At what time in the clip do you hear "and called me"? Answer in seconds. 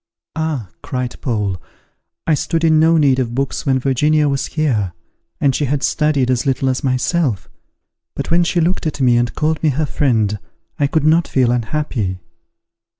9.15-9.69